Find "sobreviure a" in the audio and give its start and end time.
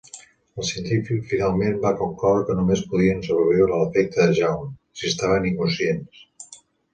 3.27-3.83